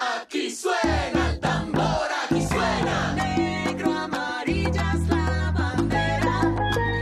[0.00, 3.14] Aquí suena el tambor, aquí suena.
[3.14, 6.40] Negro, amarilla es la bandera.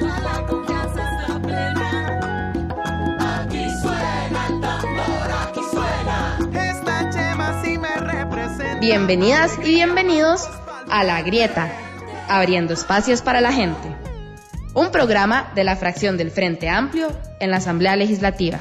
[0.01, 2.21] Toda la confianza está plena.
[3.43, 6.39] Aquí suena el tambor, aquí suena.
[6.71, 8.79] Esta chema sí me representa.
[8.79, 10.49] Bienvenidas y bienvenidos
[10.89, 11.71] a La Grieta,
[12.29, 13.95] abriendo espacios para la gente.
[14.73, 17.09] Un programa de la fracción del Frente Amplio
[17.41, 18.61] en la Asamblea Legislativa.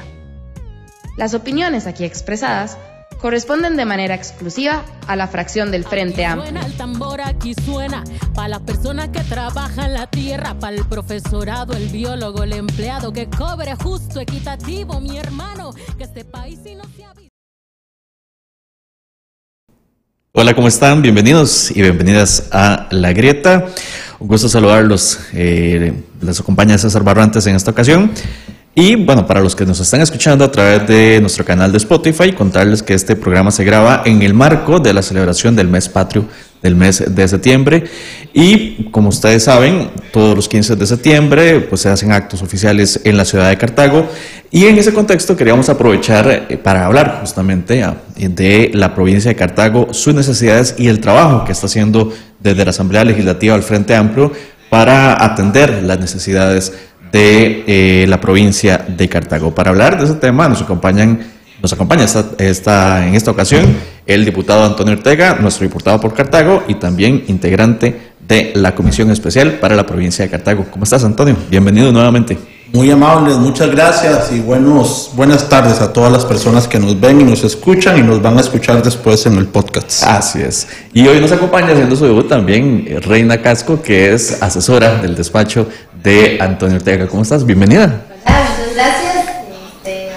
[1.16, 2.76] Las opiniones aquí expresadas
[3.20, 6.50] corresponden de manera exclusiva a la fracción del Frente Amplio.
[6.50, 8.04] Suena el tambor, aquí suena.
[8.34, 10.58] Para las personas que trabajan la tierra.
[10.58, 13.12] Para el profesorado, el biólogo, el empleado.
[13.12, 15.72] Que cobre justo, equitativo, mi hermano.
[15.96, 17.30] Que este país si no se ha visto.
[20.32, 21.00] Hola, ¿cómo están?
[21.00, 23.66] Bienvenidos y bienvenidas a La Grieta.
[24.18, 25.18] Un gusto saludarlos.
[25.32, 28.12] Eh, les acompaña César Barrantes en esta ocasión.
[28.78, 32.32] Y bueno, para los que nos están escuchando a través de nuestro canal de Spotify,
[32.32, 36.28] contarles que este programa se graba en el marco de la celebración del mes patrio
[36.60, 37.84] del mes de septiembre.
[38.34, 43.16] Y como ustedes saben, todos los 15 de septiembre pues, se hacen actos oficiales en
[43.16, 44.10] la ciudad de Cartago.
[44.50, 49.36] Y en ese contexto queríamos aprovechar eh, para hablar justamente ah, de la provincia de
[49.36, 53.94] Cartago, sus necesidades y el trabajo que está haciendo desde la Asamblea Legislativa al Frente
[53.94, 54.32] Amplio
[54.68, 56.74] para atender las necesidades
[57.12, 59.54] de eh, la provincia de Cartago.
[59.54, 61.20] Para hablar de ese tema nos acompañan,
[61.62, 63.64] nos acompaña esta, esta- en esta ocasión
[64.06, 69.52] el diputado Antonio Ortega, nuestro diputado por Cartago y también integrante de la Comisión Especial
[69.54, 70.66] para la provincia de Cartago.
[70.70, 71.36] ¿Cómo estás, Antonio?
[71.50, 72.36] Bienvenido nuevamente.
[72.72, 77.20] Muy amables, muchas gracias y buenos, buenas tardes a todas las personas que nos ven
[77.20, 80.02] y nos escuchan y nos van a escuchar después en el podcast.
[80.02, 80.66] Así es.
[80.92, 85.14] Y hoy nos acompaña haciendo su debut también eh, Reina Casco, que es asesora del
[85.14, 85.68] despacho
[86.06, 87.08] de Antonio Ortega.
[87.08, 87.44] ¿Cómo estás?
[87.44, 88.06] Bienvenida.
[88.24, 89.26] Hola, muchas gracias.
[89.74, 90.10] Este,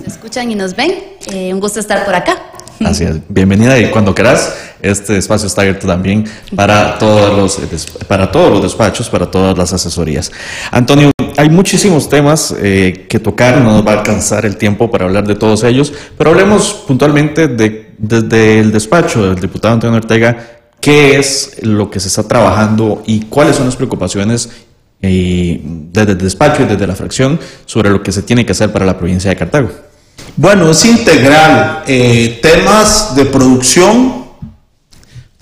[0.00, 0.92] nos escuchan y nos ven.
[1.32, 2.36] eh, un gusto estar por acá.
[2.84, 6.24] Así es, bienvenida y cuando quieras, este espacio está abierto también
[6.54, 10.30] para todos los, eh, para todos los despachos, para todas las asesorías.
[10.70, 15.06] Antonio, hay muchísimos temas eh, que tocar, no nos va a alcanzar el tiempo para
[15.06, 20.36] hablar de todos ellos, pero hablemos puntualmente de, desde el despacho del diputado Antonio Ortega,
[20.86, 24.50] qué es lo que se está trabajando y cuáles son las preocupaciones
[25.00, 28.84] desde el despacho y desde la fracción sobre lo que se tiene que hacer para
[28.86, 29.70] la provincia de Cartago.
[30.36, 31.82] Bueno, es integral.
[31.86, 34.24] eh, temas de producción,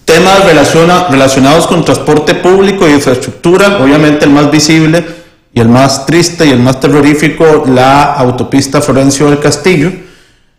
[0.05, 5.05] temas relaciona- relacionados con transporte público y infraestructura, obviamente el más visible
[5.53, 9.91] y el más triste y el más terrorífico, la autopista Florencio del Castillo,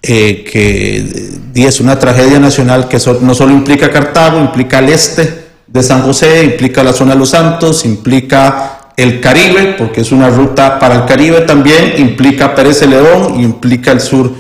[0.02, 4.90] eh, que eh, es una tragedia nacional que so- no solo implica Cartago, implica el
[4.90, 10.12] este de San José, implica la zona de Los Santos, implica el Caribe, porque es
[10.12, 14.32] una ruta para el Caribe también, implica Pérez Celedón y implica el sur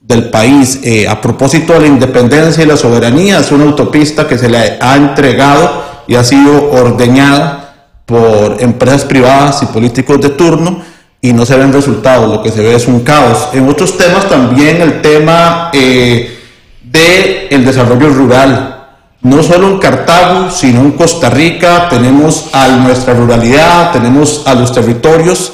[0.00, 0.80] del país.
[0.84, 4.78] Eh, a propósito de la independencia y la soberanía, es una autopista que se le
[4.80, 7.62] ha entregado y ha sido ordeñada
[8.04, 10.82] por empresas privadas y políticos de turno
[11.20, 13.48] y no se ven resultados, lo que se ve es un caos.
[13.52, 16.36] En otros temas también el tema eh,
[16.82, 18.81] de el desarrollo rural.
[19.22, 24.72] No solo en Cartago, sino en Costa Rica tenemos a nuestra ruralidad, tenemos a los
[24.72, 25.52] territorios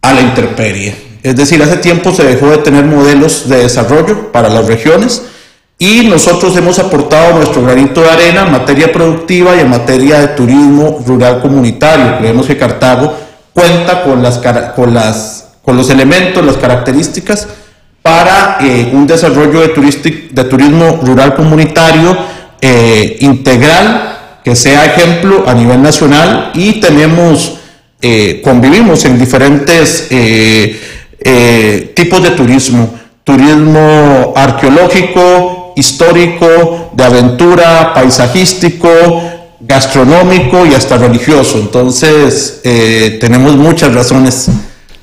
[0.00, 0.96] a la intemperie.
[1.22, 5.22] Es decir, hace tiempo se dejó de tener modelos de desarrollo para las regiones
[5.78, 10.28] y nosotros hemos aportado nuestro granito de arena en materia productiva y en materia de
[10.28, 12.18] turismo rural comunitario.
[12.18, 13.14] Creemos que Cartago
[13.52, 14.40] cuenta con, las,
[14.74, 17.48] con, las, con los elementos, las características
[18.00, 22.16] para eh, un desarrollo de, de turismo rural comunitario
[22.64, 27.58] eh, integral que sea ejemplo a nivel nacional y tenemos
[28.00, 32.94] eh, convivimos en diferentes eh, tipos de turismo.
[33.24, 38.88] Turismo arqueológico, histórico, de aventura, paisajístico,
[39.58, 41.58] gastronómico y hasta religioso.
[41.58, 42.60] Entonces,
[43.20, 44.50] tenemos muchas razones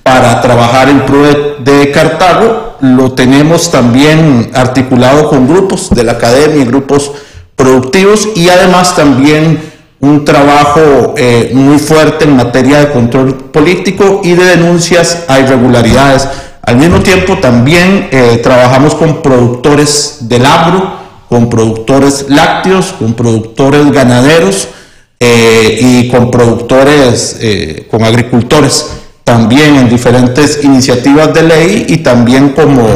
[0.04, 2.78] para trabajar en pro de, de Cartago.
[2.82, 7.12] Lo tenemos también articulado con grupos de la academia, grupos
[7.60, 9.60] productivos y además también
[10.00, 16.26] un trabajo eh, muy fuerte en materia de control político y de denuncias a irregularidades.
[16.62, 20.90] Al mismo tiempo también eh, trabajamos con productores del agro,
[21.28, 24.70] con productores lácteos, con productores ganaderos
[25.20, 27.38] eh, y con productores,
[27.92, 28.86] con agricultores,
[29.26, 32.88] también en diferentes iniciativas de ley y también como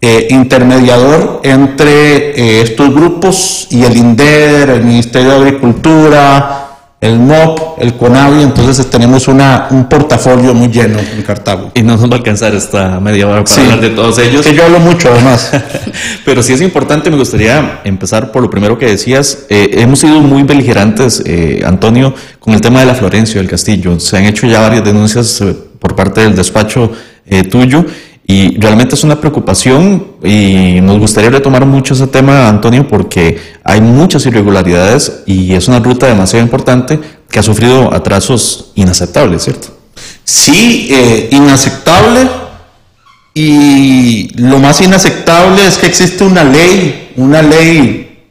[0.00, 6.56] eh, intermediador entre eh, estos grupos y el INDER, el Ministerio de Agricultura,
[7.00, 11.70] el MOP, el CONAVI, entonces tenemos una, un portafolio muy lleno en Cartago.
[11.74, 13.62] Y no nos va a alcanzar esta media hora para Sí.
[13.62, 14.44] hablar de todos ellos.
[14.44, 15.50] Que yo hablo mucho además.
[16.26, 19.46] Pero sí es importante, me gustaría empezar por lo primero que decías.
[19.48, 23.98] Eh, hemos sido muy beligerantes, eh, Antonio, con el tema de la Florencio del Castillo.
[23.98, 26.92] Se han hecho ya varias denuncias eh, por parte del despacho
[27.26, 27.86] eh, tuyo
[28.30, 33.80] y realmente es una preocupación y nos gustaría retomar mucho ese tema, Antonio, porque hay
[33.80, 39.76] muchas irregularidades y es una ruta demasiado importante que ha sufrido atrasos inaceptables, ¿cierto?
[40.22, 42.30] Sí, eh, inaceptable.
[43.34, 48.28] Y lo más inaceptable es que existe una ley, una ley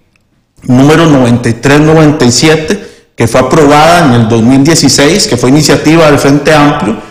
[0.63, 2.87] número 9397,
[3.17, 7.08] que fue aprobada en el 2016, que fue iniciativa del Frente Amplio,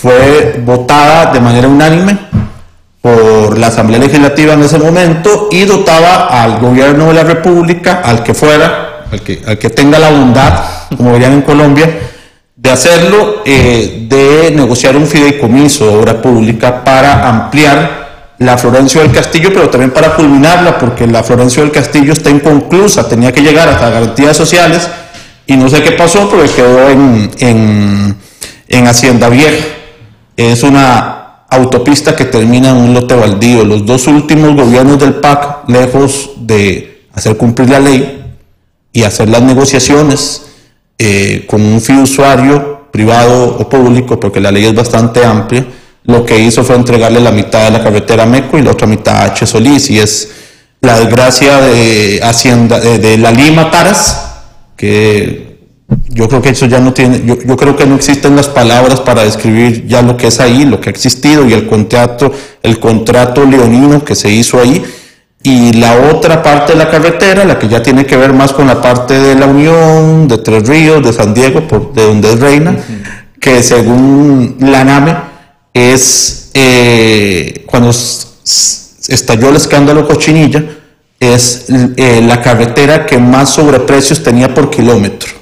[0.00, 2.16] fue votada de manera unánime
[3.00, 8.22] por la Asamblea Legislativa en ese momento y dotaba al gobierno de la República, al
[8.22, 10.64] que fuera, al que, al que tenga la bondad,
[10.96, 11.88] como dirían en Colombia,
[12.54, 19.12] de hacerlo, eh, de negociar un fideicomiso de obra pública para ampliar la Florencio del
[19.12, 23.68] Castillo, pero también para culminarla, porque la Florencio del Castillo está inconclusa, tenía que llegar
[23.68, 24.88] hasta garantías sociales
[25.46, 28.16] y no sé qué pasó, pero quedó en, en,
[28.68, 29.64] en Hacienda Vieja.
[30.38, 33.64] Es una autopista que termina en un lote baldío.
[33.64, 38.36] Los dos últimos gobiernos del PAC, lejos de hacer cumplir la ley
[38.92, 40.46] y hacer las negociaciones
[40.96, 45.66] eh, con un fiduciario privado o público, porque la ley es bastante amplia,
[46.04, 48.86] lo que hizo fue entregarle la mitad de la carretera a Meco y la otra
[48.86, 49.44] mitad a H.
[49.44, 50.30] Solís, y es
[50.80, 54.36] la desgracia de Hacienda, de, de la Lima Taras,
[54.76, 55.47] que
[56.10, 59.00] yo creo que eso ya no tiene, yo, yo creo que no existen las palabras
[59.00, 62.32] para describir ya lo que es ahí, lo que ha existido y el contrato,
[62.62, 64.82] el contrato leonino que se hizo ahí.
[65.42, 68.66] Y la otra parte de la carretera, la que ya tiene que ver más con
[68.66, 72.40] la parte de la Unión, de Tres Ríos, de San Diego, por, de donde es
[72.40, 72.76] Reina,
[73.38, 75.16] que según la NAME
[75.72, 80.64] es eh, cuando estalló el escándalo Cochinilla,
[81.20, 85.37] es eh, la carretera que más sobreprecios tenía por kilómetro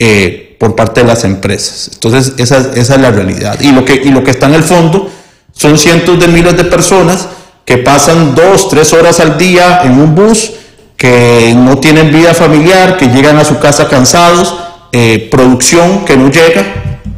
[0.00, 1.90] eh, por parte de las empresas.
[1.94, 3.60] Entonces, esa, es la realidad.
[3.60, 5.08] Y lo, que, y lo que está en el fondo
[5.52, 7.28] son cientos de miles de personas
[7.64, 10.52] que pasan dos, tres horas al día en un bus,
[10.96, 14.56] que no tienen vida familiar, que llegan a su casa cansados,
[14.92, 16.62] eh, producción que no llega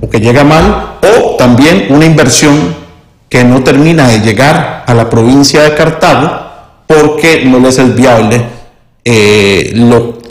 [0.01, 2.75] o que llega mal, o también una inversión
[3.29, 6.43] que no termina de llegar a la provincia de Cartago
[6.87, 8.45] porque no les es viable
[9.05, 10.22] eh, lo-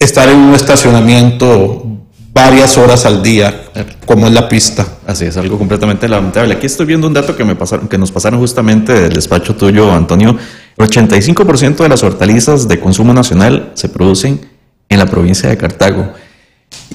[0.00, 1.86] estar en un estacionamiento
[2.32, 3.64] varias horas al día,
[4.06, 4.86] como es la pista.
[5.06, 6.54] Así es, algo completamente lamentable.
[6.54, 9.92] Aquí estoy viendo un dato que, me pasaron, que nos pasaron justamente del despacho tuyo,
[9.92, 10.38] Antonio.
[10.78, 14.40] El 85% de las hortalizas de consumo nacional se producen
[14.88, 16.14] en la provincia de Cartago.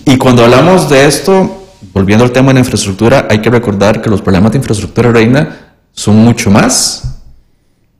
[0.03, 4.09] Y cuando hablamos de esto, volviendo al tema de la infraestructura, hay que recordar que
[4.09, 7.04] los problemas de infraestructura reina son mucho más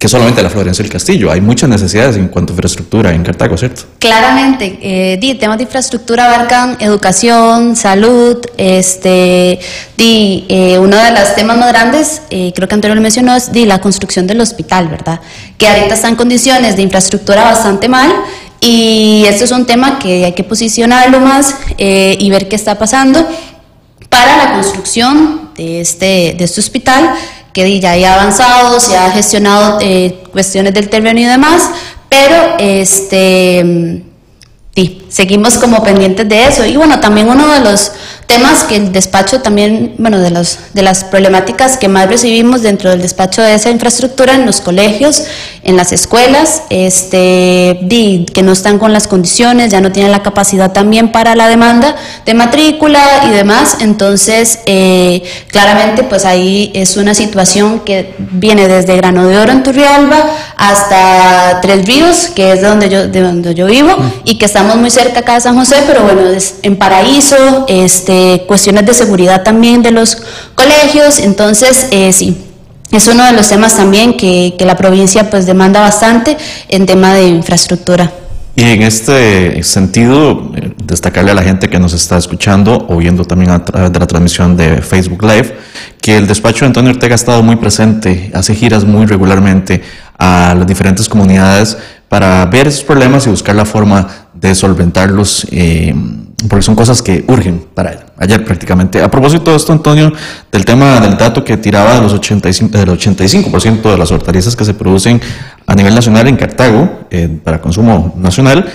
[0.06, 1.32] que solamente la Florencia del Castillo.
[1.32, 3.86] Hay muchas necesidades en cuanto a infraestructura en Cartago, ¿cierto?
[3.98, 9.58] Claramente, eh, temas de infraestructura abarcan educación, salud, este,
[9.98, 13.52] di, eh, uno de los temas más grandes, eh, creo que Antonio lo mencionó, es
[13.52, 15.22] di, la construcción del hospital, ¿verdad?
[15.58, 18.14] Que ahorita está en condiciones de infraestructura bastante mal
[18.60, 22.78] y esto es un tema que hay que posicionarlo más eh, y ver qué está
[22.78, 23.28] pasando
[24.08, 27.16] para la construcción de este, de este hospital,
[27.56, 31.70] que ya ha avanzado, se ha gestionado eh, cuestiones del terreno y demás,
[32.10, 34.04] pero este,
[34.76, 36.66] sí, seguimos como pendientes de eso.
[36.66, 37.94] Y bueno, también uno de los
[38.28, 42.90] temas que el despacho también, bueno, de, los, de las problemáticas que más recibimos dentro
[42.90, 45.24] del despacho de esa infraestructura en los colegios,
[45.64, 47.80] en las escuelas, este,
[48.34, 51.96] que no están con las condiciones, ya no tienen la capacidad también para la demanda
[52.26, 53.78] de matrícula y demás.
[53.80, 59.64] Entonces, eh, claramente, pues ahí es una situación que viene desde Grano de Oro en
[59.64, 60.18] Turrialba
[60.58, 63.96] hasta Tres Ríos, que es de donde yo, de donde yo vivo,
[64.26, 68.44] y que estamos muy cerca acá de San José, pero bueno, es en Paraíso, este,
[68.48, 70.18] cuestiones de seguridad también de los
[70.56, 72.38] colegios, entonces eh, sí.
[72.92, 76.38] Es uno de los temas también que, que la provincia pues demanda bastante
[76.70, 78.12] en tema de infraestructura.
[78.56, 83.26] Y en este sentido, eh, destacarle a la gente que nos está escuchando o viendo
[83.26, 85.58] también a través de la transmisión de Facebook Live,
[86.00, 89.82] que el despacho de Antonio Ortega ha estado muy presente, hace giras muy regularmente
[90.18, 95.94] a las diferentes comunidades para ver esos problemas y buscar la forma de solventarlos, eh,
[96.50, 98.00] porque son cosas que urgen para él.
[98.18, 99.02] Ayer prácticamente.
[99.02, 100.12] A propósito de esto, Antonio,
[100.52, 104.64] del tema del dato que tiraba de los 85, del 85% de las hortalizas que
[104.66, 105.20] se producen
[105.68, 108.66] a nivel nacional en Cartago, eh, para consumo nacional,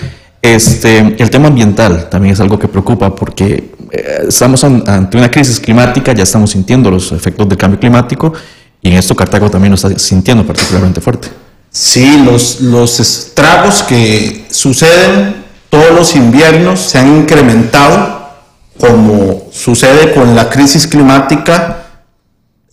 [0.43, 5.29] Este, el tema ambiental también es algo que preocupa porque eh, estamos an- ante una
[5.29, 8.33] crisis climática, ya estamos sintiendo los efectos del cambio climático
[8.81, 11.27] y en esto Cartago también lo está sintiendo particularmente fuerte.
[11.69, 15.40] Sí, los, los estragos que suceden
[15.71, 18.29] todos los inviernos se han incrementado,
[18.77, 21.77] como sucede con la crisis climática,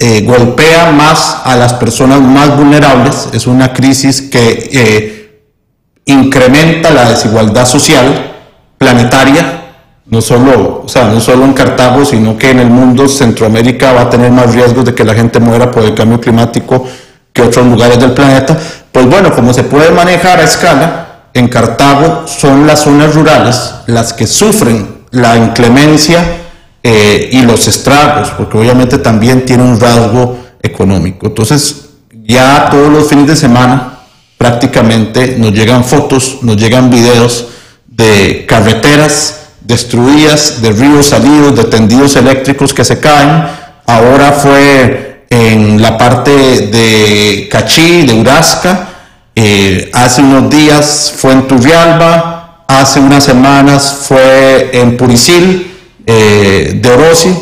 [0.01, 5.43] eh, golpea más a las personas más vulnerables, es una crisis que eh,
[6.07, 8.33] incrementa la desigualdad social
[8.79, 9.75] planetaria,
[10.07, 14.03] no solo, o sea, no solo en Cartago, sino que en el mundo Centroamérica va
[14.03, 16.85] a tener más riesgos de que la gente muera por el cambio climático
[17.33, 18.59] que otros lugares del planeta.
[18.91, 21.08] Pues bueno, como se puede manejar a escala,
[21.39, 26.23] en Cartago son las zonas rurales las que sufren la inclemencia
[26.83, 31.27] eh, y los estragos, porque obviamente también tiene un rasgo económico.
[31.27, 34.01] Entonces, ya todos los fines de semana
[34.37, 37.49] prácticamente nos llegan fotos, nos llegan videos
[37.87, 43.45] de carreteras destruidas, de ríos salidos, de tendidos eléctricos que se caen.
[43.87, 48.89] Ahora fue en la parte de Cachí, de Urasca,
[49.41, 56.91] eh, hace unos días fue en Turrialba, hace unas semanas fue en Puricil, eh, de
[56.91, 57.33] Orosi,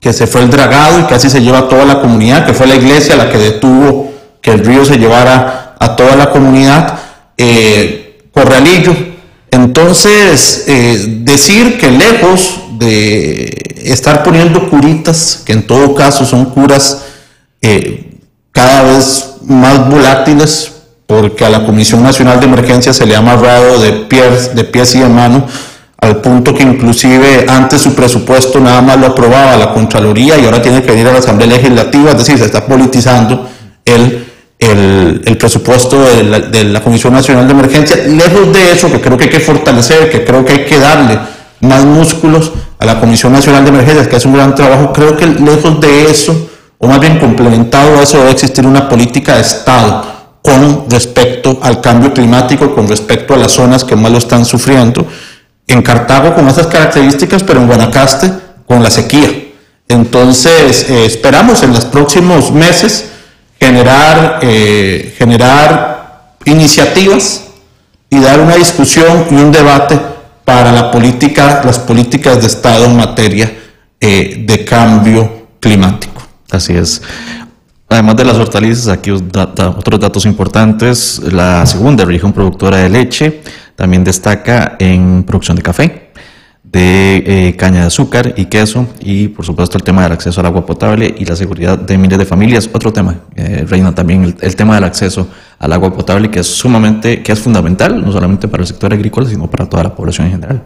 [0.00, 2.66] que se fue el dragado y casi se lleva a toda la comunidad, que fue
[2.66, 6.98] la iglesia la que detuvo que el río se llevara a toda la comunidad.
[7.36, 8.96] Eh, Corralillo.
[9.50, 10.64] Entonces,
[11.22, 17.04] decir que lejos de estar poniendo curitas, que en todo caso son curas
[18.52, 20.73] cada vez más volátiles,
[21.06, 24.94] porque a la Comisión Nacional de Emergencia se le ha amarrado de pies, de pies
[24.94, 25.44] y de manos,
[26.00, 30.60] al punto que inclusive antes su presupuesto nada más lo aprobaba la Contraloría y ahora
[30.60, 33.48] tiene que venir a la Asamblea Legislativa, es decir, se está politizando
[33.84, 34.26] el,
[34.58, 37.96] el, el presupuesto de la, de la Comisión Nacional de Emergencia.
[37.96, 41.18] Lejos de eso, que creo que hay que fortalecer, que creo que hay que darle
[41.60, 45.26] más músculos a la Comisión Nacional de Emergencias, que hace un gran trabajo, creo que
[45.26, 50.13] lejos de eso, o más bien complementado a eso, debe existir una política de Estado
[50.44, 55.06] con respecto al cambio climático, con respecto a las zonas que más lo están sufriendo.
[55.66, 58.30] En Cartago con esas características, pero en Guanacaste
[58.66, 59.30] con la sequía.
[59.88, 63.06] Entonces, eh, esperamos en los próximos meses
[63.58, 67.44] generar, eh, generar iniciativas
[68.10, 69.98] y dar una discusión y un debate
[70.44, 73.50] para la política, las políticas de Estado en materia
[73.98, 76.22] eh, de cambio climático.
[76.50, 77.00] Así es.
[77.94, 81.20] Además de las hortalizas, aquí otros datos importantes.
[81.32, 83.40] La segunda región productora de leche
[83.76, 86.10] también destaca en producción de café,
[86.64, 90.46] de eh, caña de azúcar y queso, y por supuesto el tema del acceso al
[90.46, 92.68] agua potable y la seguridad de miles de familias.
[92.72, 95.28] Otro tema, eh, Reina, también el, tema del acceso
[95.60, 99.28] al agua potable, que es sumamente, que es fundamental, no solamente para el sector agrícola,
[99.28, 100.64] sino para toda la población en general.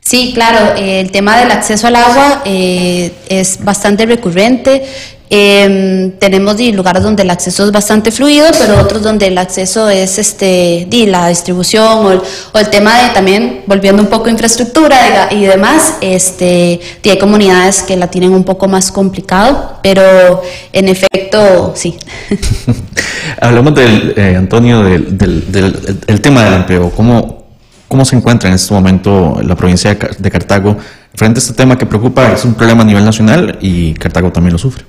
[0.00, 4.84] Sí, claro, el tema del acceso al agua eh, es bastante recurrente.
[5.30, 9.88] Eh, tenemos di, lugares donde el acceso es bastante fluido, pero otros donde el acceso
[9.90, 15.28] es este, di, la distribución o el, tema de también, volviendo un poco a infraestructura
[15.30, 20.42] y demás, este, di, hay comunidades que la tienen un poco más complicado, pero
[20.72, 21.96] en efecto, sí.
[23.40, 26.90] Hablamos del, eh, Antonio, del, del- del- el tema del empleo.
[26.90, 27.46] ¿Cómo,
[27.86, 30.76] ¿Cómo se encuentra en este momento la provincia de Cartago
[31.14, 32.32] frente a este tema que preocupa?
[32.32, 34.84] Es un problema a nivel nacional y Cartago también lo sufre.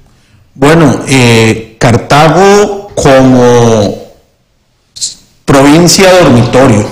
[0.59, 3.95] Bueno, eh, Cartago como
[5.45, 6.85] provincia dormitorio,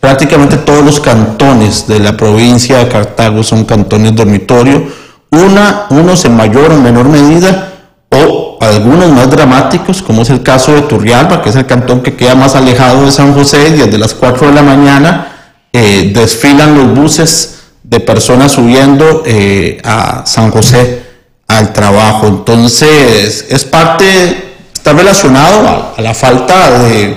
[0.00, 4.84] prácticamente todos los cantones de la provincia de Cartago son cantones dormitorio,
[5.30, 7.72] una, unos en mayor o menor medida,
[8.08, 12.16] o algunos más dramáticos, como es el caso de Turrialba, que es el cantón que
[12.16, 16.74] queda más alejado de San José, y desde las 4 de la mañana eh, desfilan
[16.74, 21.01] los buses de personas subiendo eh, a San José
[21.58, 22.26] al trabajo.
[22.26, 27.16] Entonces, es parte, está relacionado a, la falta de,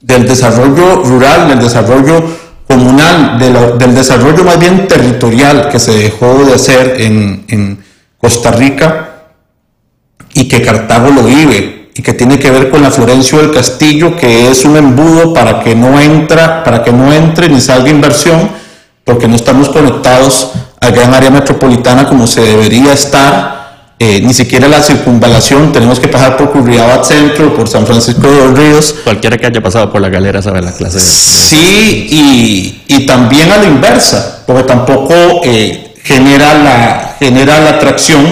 [0.00, 2.24] del desarrollo rural, del desarrollo
[2.66, 3.38] comunal,
[3.78, 7.84] del desarrollo más bien territorial que se dejó de hacer en, en
[8.18, 9.10] Costa Rica
[10.32, 14.16] y que Cartago lo vive y que tiene que ver con la Florencio del Castillo,
[14.16, 18.50] que es un embudo para que no entra, para que no entre ni salga inversión,
[19.04, 20.50] porque no estamos conectados
[20.84, 26.08] al gran área metropolitana como se debería estar, eh, ni siquiera la circunvalación, tenemos que
[26.08, 30.00] pasar por Curriabat Centro, por San Francisco de los Ríos, Cualquiera que haya pasado por
[30.00, 31.04] la galera sabe la clase de...
[31.04, 35.14] Sí, y, y también a la inversa, porque tampoco
[35.44, 38.24] eh, genera, la, genera la atracción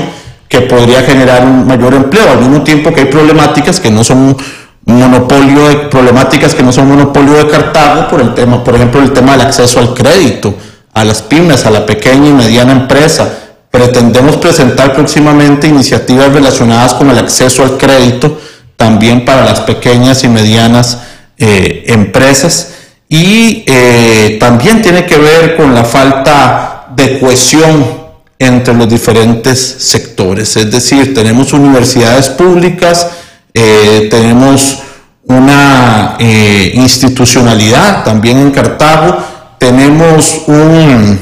[0.49, 4.37] que podría generar un mayor empleo, al mismo tiempo que hay problemáticas que no son
[4.85, 9.13] monopolio de problemáticas que no son monopolio de Cartago por el tema, por ejemplo, el
[9.13, 10.55] tema del acceso al crédito,
[10.93, 13.29] a las pymes, a la pequeña y mediana empresa.
[13.71, 18.39] Pretendemos presentar próximamente iniciativas relacionadas con el acceso al crédito
[18.77, 20.99] también para las pequeñas y medianas
[21.39, 22.75] eh, empresas
[23.09, 28.03] y eh, también tiene que ver con la falta de cohesión
[28.39, 30.57] entre los diferentes sectores.
[30.57, 33.07] Es decir, tenemos universidades públicas,
[33.55, 34.79] eh, tenemos
[35.25, 39.32] una institucionalidad también en Cartago,
[39.63, 41.21] tenemos un,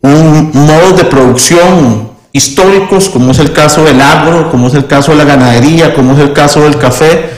[0.00, 5.10] un modo de producción históricos, como es el caso del agro, como es el caso
[5.12, 7.28] de la ganadería, como es el caso del café,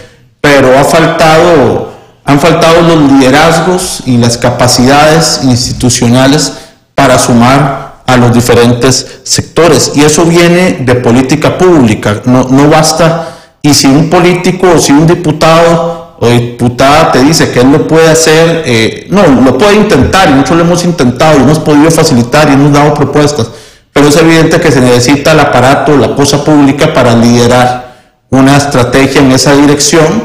[0.40, 6.52] pero ha faltado, han faltado los liderazgos y las capacidades institucionales
[6.94, 9.90] para sumar a los diferentes sectores.
[9.96, 13.30] Y eso viene de política pública, no, no basta
[13.62, 17.86] y si un político o si un diputado o diputada te dice que él lo
[17.86, 21.90] puede hacer, eh, no, lo puede intentar y muchos lo hemos intentado y hemos podido
[21.90, 23.48] facilitar y hemos dado propuestas,
[23.92, 27.88] pero es evidente que se necesita el aparato, la cosa pública para liderar
[28.30, 30.24] una estrategia en esa dirección,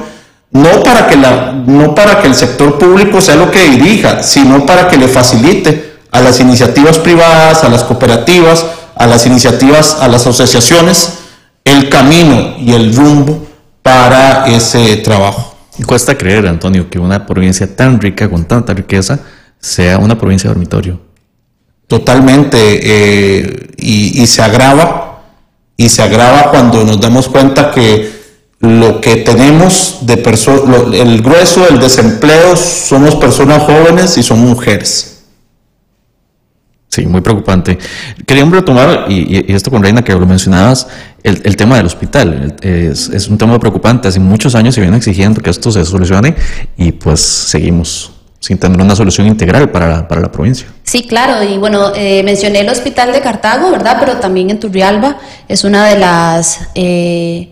[0.51, 4.65] no para que, la, no para que el sector público sea lo que dirija, sino
[4.65, 10.07] para que le facilite a las iniciativas privadas, a las cooperativas, a las iniciativas, a
[10.07, 11.19] las asociaciones,
[11.65, 13.47] el camino y el rumbo
[13.81, 15.52] para ese trabajo.
[15.85, 19.19] Cuesta creer, Antonio, que una provincia tan rica, con tanta riqueza,
[19.59, 21.01] sea una provincia dormitorio.
[21.87, 25.23] Totalmente, eh, y, y, se agrava,
[25.75, 28.23] y se agrava cuando nos damos cuenta que
[28.59, 35.12] lo que tenemos de personas, el grueso del desempleo somos personas jóvenes y son mujeres.
[36.93, 37.79] Sí, muy preocupante.
[38.27, 40.87] Queríamos retomar, y, y, esto con Reina, que lo mencionabas,
[41.23, 42.55] el, tema del hospital.
[42.61, 44.07] Es, es, un tema preocupante.
[44.07, 46.35] Hace muchos años se viene exigiendo que esto se solucione
[46.77, 50.67] y pues seguimos sin tener una solución integral para la, para la provincia.
[50.83, 51.41] Sí, claro.
[51.41, 53.97] Y bueno, eh, mencioné el hospital de Cartago, ¿verdad?
[53.99, 56.59] Pero también en Turrialba es una de las...
[56.75, 57.49] Eh,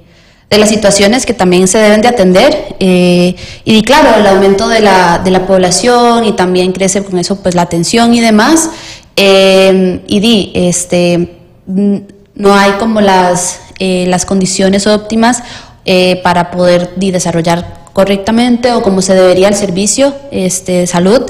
[0.52, 4.82] de las situaciones que también se deben de atender eh, y claro el aumento de
[4.82, 8.70] la, de la población y también crece con eso pues la atención y demás
[9.16, 15.44] eh, y di, este, no hay como las, eh, las condiciones óptimas
[15.86, 21.24] eh, para poder desarrollar correctamente o como se debería el servicio este, de salud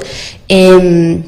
[0.48, 1.22] em,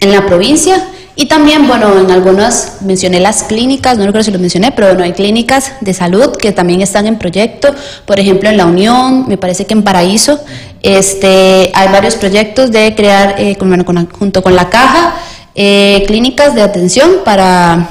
[0.00, 0.84] en la provincia.
[1.16, 5.04] Y también, bueno, en algunas mencioné las clínicas, no creo si lo mencioné, pero bueno,
[5.04, 7.74] hay clínicas de salud que también están en proyecto.
[8.06, 10.40] Por ejemplo, en La Unión, me parece que en Paraíso,
[10.82, 15.14] este, hay varios proyectos de crear, eh, bueno, con, junto con la caja,
[15.54, 17.88] eh, clínicas de atención para,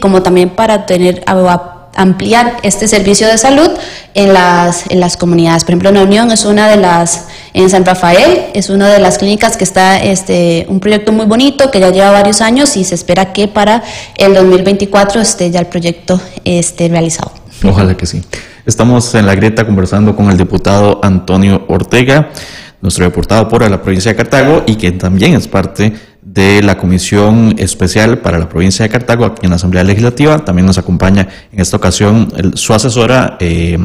[0.00, 1.22] como también para tener,
[1.94, 3.70] ampliar este servicio de salud
[4.14, 5.64] en las, en las comunidades.
[5.64, 8.98] Por ejemplo, en la Unión es una de las, en San Rafael, es una de
[8.98, 12.84] las clínicas que está, este, un proyecto muy bonito que ya lleva varios años y
[12.84, 13.82] se espera que para
[14.16, 17.32] el 2024 esté ya el proyecto esté realizado.
[17.64, 18.22] Ojalá que sí.
[18.64, 22.30] Estamos en la grieta conversando con el diputado Antonio Ortega,
[22.80, 25.92] nuestro diputado por la provincia de Cartago y que también es parte
[26.32, 30.38] de la Comisión Especial para la provincia de Cartago, aquí en la Asamblea Legislativa.
[30.38, 33.78] También nos acompaña en esta ocasión su asesora, eh,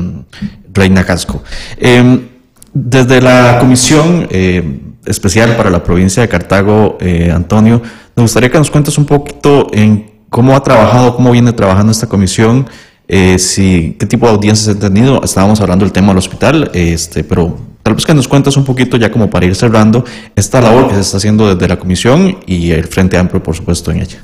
[0.73, 1.43] Reina Casco.
[1.77, 2.29] Eh,
[2.73, 7.81] desde la Comisión eh, Especial para la provincia de Cartago, eh, Antonio,
[8.15, 12.07] nos gustaría que nos cuentes un poquito en cómo ha trabajado, cómo viene trabajando esta
[12.07, 12.67] comisión,
[13.37, 15.23] si, qué tipo de audiencias ha tenido.
[15.23, 17.57] Estábamos hablando del tema del hospital, este, pero
[17.87, 20.03] Tal vez que nos cuentes un poquito ya como para ir cerrando
[20.35, 23.91] esta labor que se está haciendo desde la comisión y el Frente Amplio, por supuesto,
[23.91, 24.17] en ella.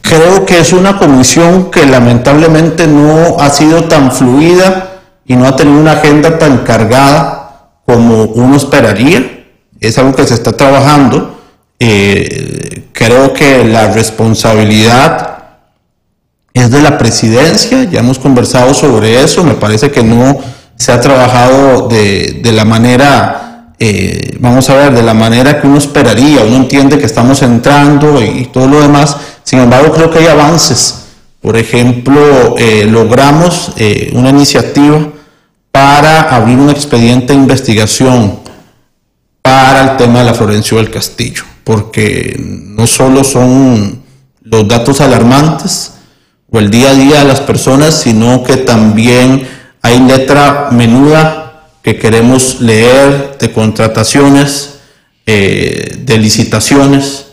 [0.00, 5.54] Creo que es una comisión que lamentablemente no ha sido tan fluida y no ha
[5.54, 9.44] tenido una agenda tan cargada como uno esperaría.
[9.80, 11.42] Es algo que se está trabajando.
[11.78, 15.40] Eh, creo que la responsabilidad
[16.54, 20.38] es de la presidencia, ya hemos conversado sobre eso, me parece que no
[20.80, 25.66] se ha trabajado de, de la manera, eh, vamos a ver, de la manera que
[25.66, 30.20] uno esperaría, uno entiende que estamos entrando y, todo lo demás, sin embargo creo que
[30.20, 31.02] hay avances.
[31.42, 35.06] Por ejemplo, eh, logramos eh, una iniciativa
[35.70, 38.38] para abrir un expediente de investigación
[39.42, 44.00] para el tema de la Florencio del Castillo, porque no solo son
[44.40, 45.92] los datos alarmantes
[46.50, 51.96] o el día a día de las personas, sino que también hay letra menuda que
[51.96, 54.74] queremos leer de contrataciones,
[55.26, 57.26] eh, de licitaciones,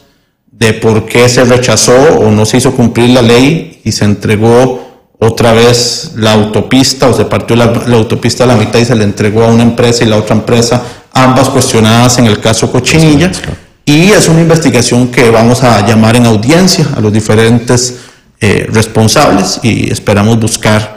[0.51, 4.86] de por qué se rechazó o no se hizo cumplir la ley y se entregó
[5.19, 8.95] otra vez la autopista, o se partió la, la autopista a la mitad y se
[8.95, 10.81] le entregó a una empresa y la otra empresa,
[11.12, 13.31] ambas cuestionadas en el caso Cochinilla.
[13.83, 17.99] Y es una investigación que vamos a llamar en audiencia a los diferentes
[18.39, 20.96] eh, responsables y esperamos buscar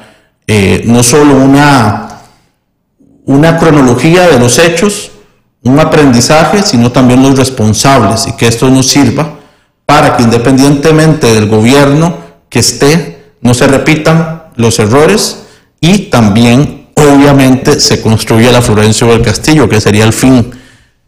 [0.53, 2.23] eh, no solo una,
[3.25, 5.13] una cronología de los hechos,
[5.63, 9.37] un aprendizaje, sino también los responsables y que esto nos sirva
[9.87, 12.17] para que independientemente del gobierno
[12.49, 15.45] que esté, no se repitan los errores
[15.81, 20.51] y también obviamente se construya la Florencio del Castillo, que sería el fin,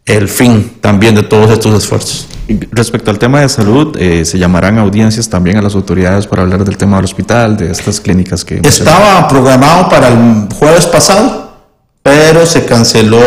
[0.05, 2.27] el fin también de todos estos esfuerzos.
[2.71, 6.65] Respecto al tema de salud, eh, se llamarán audiencias también a las autoridades para hablar
[6.65, 8.59] del tema del hospital, de estas clínicas que...
[8.63, 11.53] Estaba programado para el jueves pasado,
[12.01, 13.21] pero se canceló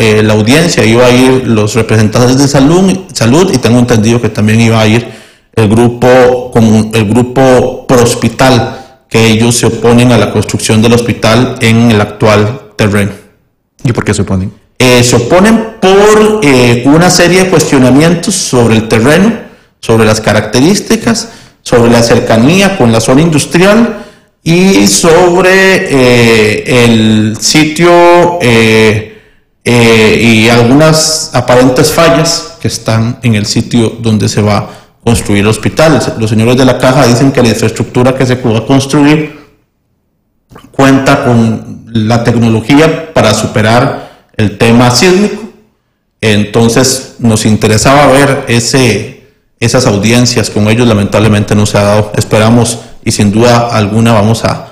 [0.00, 4.28] eh, la audiencia, iba a ir los representantes de salud, salud y tengo entendido que
[4.28, 5.08] también iba a ir
[5.54, 10.94] el grupo, como el grupo pro hospital, que ellos se oponen a la construcción del
[10.94, 13.12] hospital en el actual terreno.
[13.84, 14.52] ¿Y por qué se oponen?
[14.80, 19.32] Eh, se oponen por eh, una serie de cuestionamientos sobre el terreno,
[19.80, 21.30] sobre las características,
[21.62, 24.04] sobre la cercanía con la zona industrial
[24.44, 25.50] y sobre
[25.90, 28.38] eh, el sitio
[29.64, 34.68] y algunas aparentes fallas que están en el sitio donde se va a
[35.04, 36.00] construir el hospital.
[36.18, 39.38] Los señores de la caja dicen que la infraestructura que se va construir
[40.70, 44.07] cuenta con la tecnología para superar
[44.38, 45.42] el tema sísmico.
[46.22, 49.28] Entonces nos interesaba ver ese,
[49.60, 52.12] esas audiencias con ellos, lamentablemente no se ha dado.
[52.16, 54.64] Esperamos y sin duda alguna vamos a,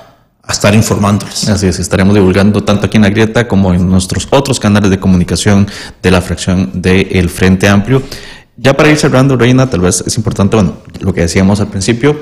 [0.49, 1.49] estar informándoles.
[1.49, 4.97] Así es, estaremos divulgando tanto aquí en la Grieta como en nuestros otros canales de
[4.97, 5.67] comunicación
[6.01, 8.01] de la fracción del Frente Amplio.
[8.55, 12.17] Ya para ir cerrando, Reina, tal vez es importante, bueno, lo que decíamos al principio,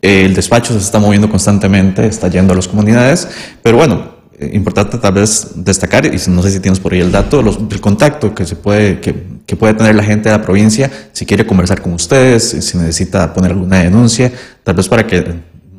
[0.00, 3.28] el despacho se está moviendo constantemente, está yendo a las comunidades,
[3.62, 4.15] pero bueno,
[4.52, 7.80] importante tal vez destacar, y no sé si tienes por ahí el dato, los, el
[7.80, 9.14] contacto que se puede, que,
[9.46, 13.32] que puede tener la gente de la provincia, si quiere conversar con ustedes, si necesita
[13.32, 15.24] poner alguna denuncia, tal vez para que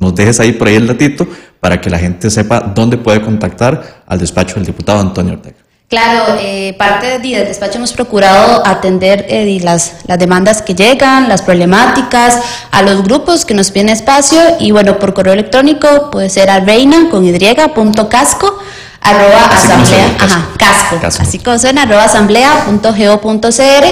[0.00, 1.26] nos dejes ahí por ahí el datito,
[1.60, 5.57] para que la gente sepa dónde puede contactar al despacho del diputado Antonio Ortega.
[5.88, 11.30] Claro, eh, parte de- del despacho hemos procurado atender eh, las, las demandas que llegan,
[11.30, 12.38] las problemáticas,
[12.70, 16.60] a los grupos que nos piden espacio y bueno, por correo electrónico puede ser a
[16.60, 17.32] reina con y
[17.74, 18.58] punto casco
[19.00, 19.86] arroba Así como asamblea,
[20.18, 21.22] suena, ajá, casco, Casco.
[21.22, 23.84] así como suena, arroba asamblea punto geo punto cr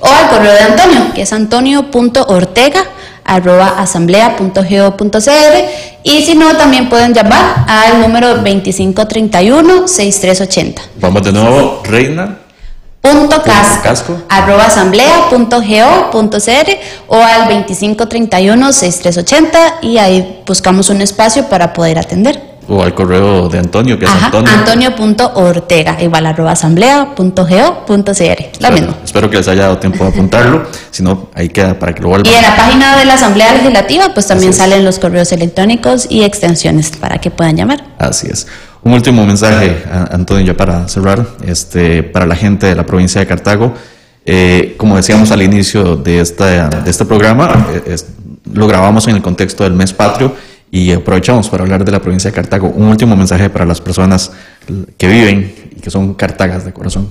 [0.00, 2.82] o al correo de Antonio, que es antonio punto ortega
[3.26, 3.74] arroba
[6.04, 12.38] y si no también pueden llamar al número 2531 6380 Vamos de nuevo, Reina.
[13.00, 14.16] punto casco, casco.
[14.28, 21.72] arroba asamblea punto geo punto cr o al 2531-6380 y ahí buscamos un espacio para
[21.72, 22.51] poder atender.
[22.68, 24.50] O al correo de Antonio, que es Ajá, Antonio.
[24.52, 28.96] Antonio.ortega, igual arroba asamblea punto geo punto cr, la misma.
[29.04, 30.64] Espero que les haya dado tiempo de apuntarlo.
[30.90, 32.32] si no, ahí queda para que lo vuelvan.
[32.32, 34.56] Y en la página de la Asamblea Legislativa pues también es.
[34.56, 37.84] salen los correos electrónicos y extensiones para que puedan llamar.
[37.98, 38.46] Así es.
[38.84, 43.26] Un último mensaje, Antonio, ya para cerrar, este, para la gente de la provincia de
[43.26, 43.74] Cartago.
[44.24, 48.06] Eh, como decíamos al inicio de, esta, de este programa, eh, es-
[48.52, 50.34] lo grabamos en el contexto del mes patrio
[50.74, 52.68] y aprovechamos para hablar de la provincia de Cartago.
[52.74, 54.32] Un último mensaje para las personas
[54.96, 57.10] que viven y que son cartagas de corazón.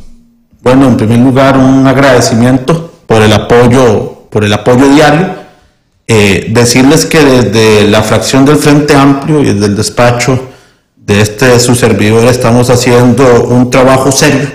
[0.64, 5.36] Bueno, en primer lugar, un agradecimiento por el apoyo, por el apoyo diario.
[6.08, 10.50] Eh, decirles que desde la fracción del Frente Amplio y desde el despacho
[10.98, 14.50] de este su servidor estamos haciendo un trabajo serio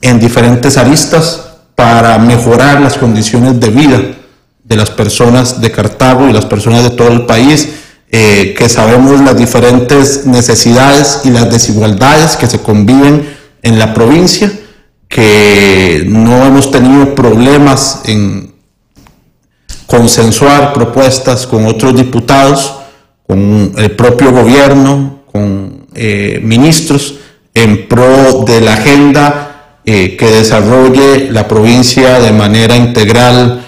[0.00, 4.00] en diferentes aristas para mejorar las condiciones de vida
[4.64, 7.68] de las personas de Cartago y las personas de todo el país,
[8.14, 13.26] eh, que sabemos las diferentes necesidades y las desigualdades que se conviven
[13.62, 14.52] en la provincia,
[15.08, 18.52] que no hemos tenido problemas en
[19.86, 22.74] consensuar propuestas con otros diputados,
[23.26, 27.14] con el propio gobierno, con eh, ministros,
[27.54, 33.64] en pro de la agenda eh, que desarrolle la provincia de manera integral,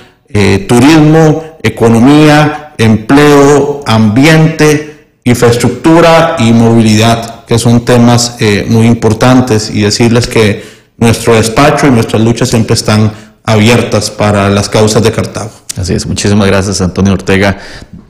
[0.67, 10.27] turismo, economía, empleo, ambiente, infraestructura y movilidad, que son temas eh, muy importantes y decirles
[10.27, 10.65] que
[10.97, 13.13] nuestro despacho y nuestras luchas siempre están
[13.45, 15.51] abiertas para las causas de Cartago.
[15.77, 16.07] Así es.
[16.07, 17.59] Muchísimas gracias, Antonio Ortega,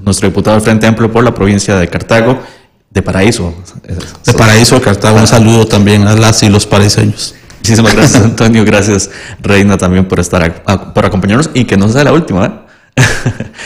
[0.00, 2.38] nuestro diputado del Frente Amplio por la provincia de Cartago,
[2.90, 3.54] de Paraíso.
[4.24, 7.34] De Paraíso de Cartago, un saludo también a las y los paraiseños.
[7.58, 8.64] Muchísimas gracias, Antonio.
[8.64, 12.46] Gracias, Reina, también por estar, por acompañarnos y que no sea la última.
[12.46, 12.63] ¿eh?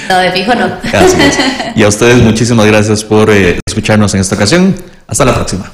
[0.08, 0.66] No, de fijo no.
[0.98, 1.38] Así es.
[1.76, 4.74] Y a ustedes muchísimas gracias por eh, escucharnos en esta ocasión.
[5.06, 5.70] Hasta la próxima.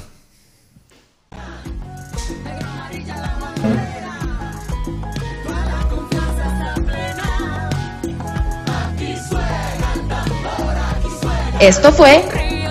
[11.59, 12.23] Esto fue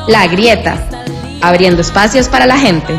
[0.06, 0.76] La Grieta,
[1.40, 2.94] abriendo espacios para la gente.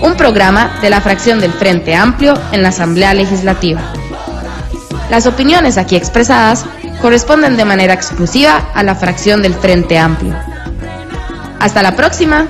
[0.00, 3.92] Un programa de la fracción del Frente Amplio en la Asamblea Legislativa.
[5.12, 6.64] Las opiniones aquí expresadas
[7.02, 10.34] corresponden de manera exclusiva a la fracción del Frente Amplio.
[11.60, 12.46] Hasta la próxima.